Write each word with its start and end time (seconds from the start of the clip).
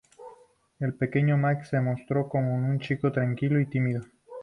El 0.79 0.95
pequeño 0.95 1.37
Max 1.37 1.69
se 1.69 1.79
mostró 1.79 2.27
como 2.27 2.55
un 2.55 2.79
chico 2.79 3.11
tranquilo 3.11 3.59
y 3.59 3.67
tímido. 3.67 4.01